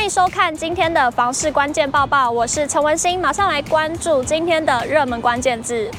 [0.00, 5.90] 欢迎收看今天的房市关键报报，我是陈文心，马上来关注今天的热门关键字。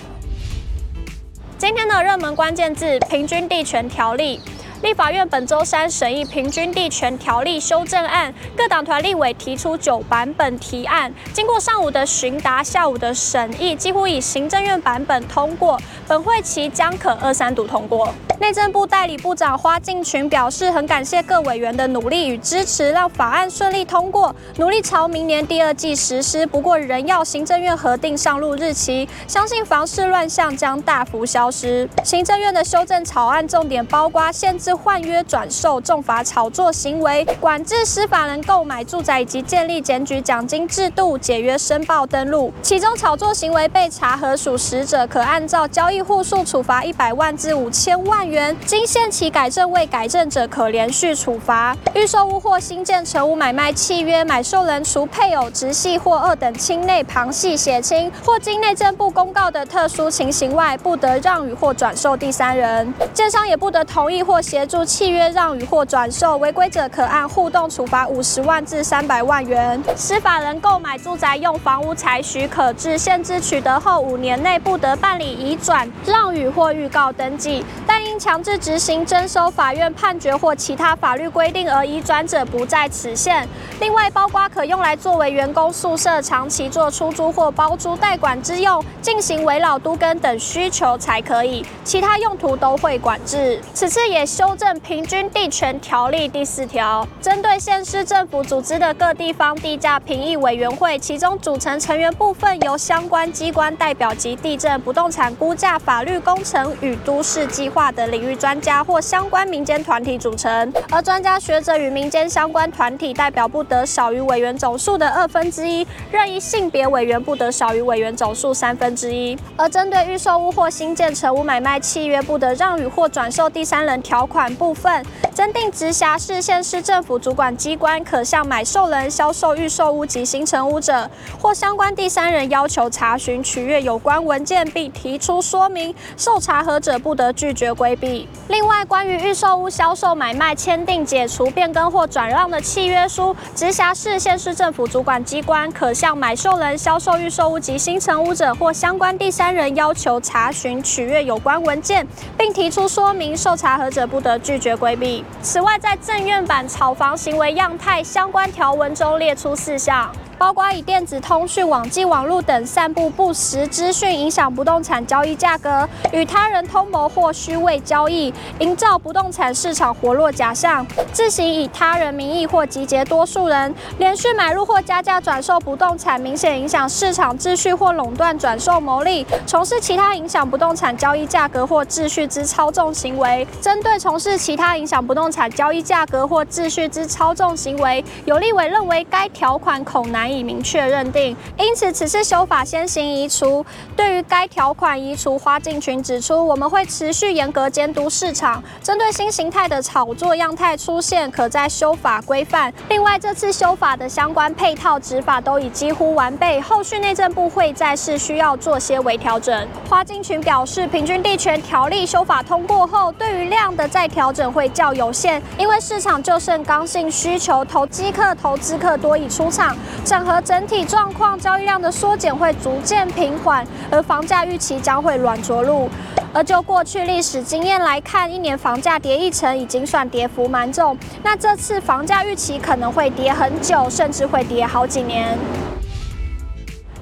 [1.60, 4.42] 今天的热门关键字：平均地权条例。
[4.82, 15.80] 立法院本周三审议《平均地权条例》修正案，各党团立委提出九版本提案，经过上午的询答、下午的审议，几乎以行政院版本通过。
[16.08, 18.12] 本会期将可二三读通过。
[18.40, 26.44] 内政部代理部长花敬群表示，很感谢各委员的努力与支持，让法案顺利通过，努力朝明年第二季实施。
[26.48, 31.88] 不过，仍要行政院核定上路日期，相信房市乱象将大幅消失。
[32.04, 34.71] 行政院的修正草案重点包括限制。
[34.74, 42.54] 换约转售、重罚炒作行为、管制司法人购买住宅以及建立检举奖金制度、解约申报登录。
[42.62, 51.76] 其中炒作行为被查核属实者，可按照交易户数处罚一百万至五千万元；经限期改正未改正者，可连续处罚。
[51.94, 62.94] 预售屋或新建成屋买卖契约，买受人除配偶、直系或二等亲内旁系血亲，或经内政部公告的特殊情形外，不得让与或转售第三人。
[63.14, 64.61] 建商也不得同意或协。
[64.62, 69.82] 协助契约让与或转售违规者，可按互动处罚五十万至三百万元。
[69.96, 83.50] 司法人购买住宅用房屋采许可制，限制取得后五年内不得办理移转、让与或预告登记，但因强制执行征收法院判决或其他法律规定而移转者不在此限。
[83.80, 93.60] 另外，包括可用来作为员工宿舍、长期做出租或包租代管之用、进行围老都更等需求才可以，其他用途都会管制。
[93.74, 119.38] 此次也修正平均地权条例第四条，针对县市政府组织的各地方地价评议委员会，其中组成成员部分由相关机关代表及地震、不动产估价、法律工程与都市计划等领域专家或相关民间团体组成，而专家学者与民间相关团体代表不得少于委员总数的二分之一，任意性别委员不得少于委员总数三分之一。
[119.56, 131.10] 而针对预售屋或新建成屋买卖契约，不得让与或转售第三人条款部分，增订直辖市、县市政府主管机关可向买受人销售预售屋及新成屋者，
[131.42, 138.28] 或相关第三人要求查询取阅有关文件，并提出说明，受查核者不得拒绝规避。
[138.48, 152.06] 另外，关于预售屋销售买卖签订解除、变更或转让的契约书，直辖市、县市政府主管机关可向买受人销售预售屋及新成屋者，或相关第三人要求查询取阅有关文件，
[152.38, 155.24] 并提出说明，受查核者不得拒绝规避。
[155.42, 160.12] 此外，在正院版炒房行为样态相关条文中列出四项。
[160.42, 183.48] 包括以电子通讯、网际网络等散布不实资讯，影响不动产交易价格；与他人通谋或虚伪交易，营造不动产市场活络假象；自行以他人名义或集结多数人，连续买入或加价转售不动产，明显影响市场秩序或垄断转售牟利；从事其他影响不动产交易价格或秩序之操纵行为。
[183.62, 193.66] 针对从事其他影响不动产交易价格或秩序之操纵行为，有立委认为该条款恐难已明确认定，因此此次修法先行移除。
[193.96, 202.74] 对于该条款移除，花敬群指出，我们会持续严格监督市场，针对新形态的炒作样态出现，可再修法规范。
[202.90, 209.68] 另外，这次修法的相关配套执法都已几乎完备，后续内政部会再是需要做些微调整。
[209.90, 219.76] 花敬群表示，平均地权条例修法通过后，对于量的再调整会较有限，因为市场就剩刚性需求，投机客、投资客多已出场。
[220.12, 225.90] 整合整体状况，交易量的缩减会逐渐平缓，而房价预期将会软着陆。
[226.34, 235.38] 而就过去历史经验来看，一年房价跌一成已经算跌幅蛮重，那这次房价预期可能会跌很久，甚至会跌好几年。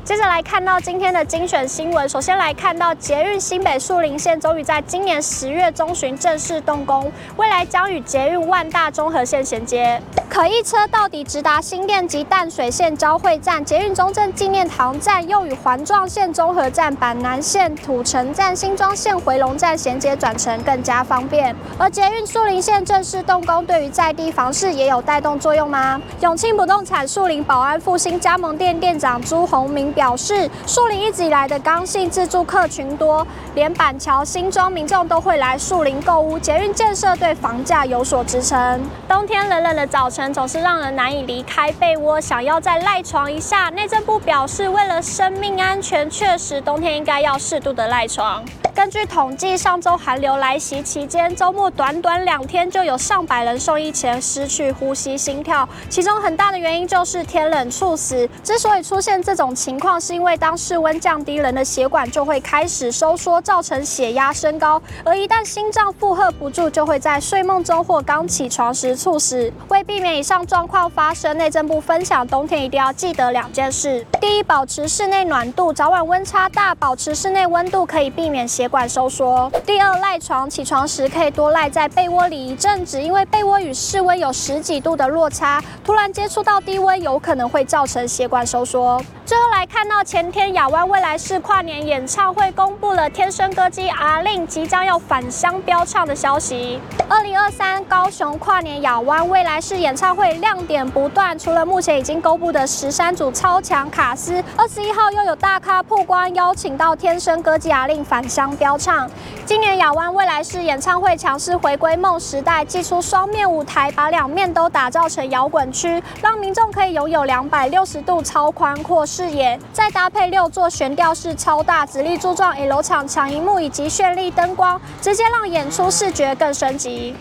[0.09, 2.09] 接着来看到今天的精选新闻。
[2.09, 21.55] 首先来看到捷运新北树林线终于在今年十月中旬正式动工，未来将与捷运万大综合线衔接，可一车到底直达新店及淡水线交汇站，捷运中正纪念堂站又与环状线综合站、板南线土城站、新庄线回龙站衔接转乘更加方便。
[21.77, 26.01] 而捷运树林线正式动工，对于在地房市也有带动作用吗？
[26.21, 29.93] 永庆不动产树林保安复兴加盟店店长朱宏明。
[29.99, 36.39] 表示，树林一直以来的刚性自助客群多，连板桥、新庄民众都会来树林购物。
[36.39, 38.81] 捷运建设对房价有所支撑。
[39.09, 43.69] 冬天冷冷的早晨总是让人难以离开被窝，想要再赖床一下。
[43.71, 48.41] 内政部表示，为了生命安全，确实冬天应该要适度的赖床。
[48.79, 58.25] 根据统计，上周寒流来袭期间，周末短短两天就有上百人受疫前失去呼吸、心跳，其中很大的原因就是天冷猝死。
[58.41, 69.51] 之所以出现这种情况，是因为当室温降低，人的血管就会开始收缩，造成血压升高，而一旦心脏负荷不住，就会在睡梦中或刚起床时猝死。
[69.67, 79.51] 为避免以上状况发生，内政部分享冬天一定要记得两件事：第一，保持室内暖度，早晚温差大，保持室内温度可以避免血 管收缩。
[79.65, 89.01] 第二，赖床，起床时可以多赖在被窝里一阵子，因为被窝与室温有十几度的落差，突然接触到低温，有可能会造成血管收缩。
[89.29, 96.81] 最后来看到前天亚湾未来式跨年演唱会公布了天生歌姬阿令即将要返乡飙唱的消息。
[97.07, 109.07] 二零二三高雄跨年亚湾未来式演唱会亮点不断，除了目前已经公布的十三组超强卡司，二十一号又有大咖曝光，邀请到天生歌姬阿令返乡飙唱。
[109.45, 127.13] 今年亚湾未来式演唱会强势回归梦时代，祭出双面舞台，把两面都打造成摇滚区，让民众可以拥有两百六十度超宽阔视野，再搭配六座悬吊式超大直立柱状 L 场强荧幕以及绚丽灯光，直接让演出视觉更升级。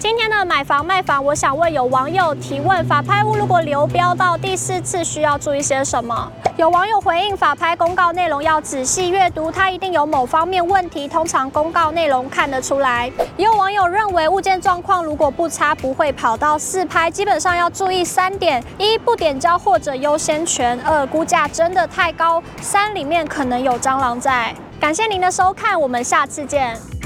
[0.00, 6.30] 今天的买房卖房，我想问有网友提问：法拍屋如果流标到第四次，需要注意些什么？
[6.56, 13.10] 有网友回应：法拍公告内容要仔细阅读，它一定有某方面问题，通常公告内容看得出来。
[13.36, 24.54] 也有网友认为物件状况如果不差，不会跑到四拍，基本上要注意三点：一、不点交或者优先权；二、估价真的太高；三、里面可能有蟑螂在。
[24.78, 26.97] 感谢您的收看，我们下次见。